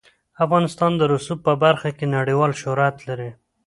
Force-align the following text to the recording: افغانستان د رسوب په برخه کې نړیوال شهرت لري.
افغانستان 0.45 0.91
د 0.97 1.01
رسوب 1.13 1.39
په 1.47 1.53
برخه 1.63 1.89
کې 1.97 2.05
نړیوال 2.17 2.51
شهرت 2.61 2.95
لري. 3.07 3.29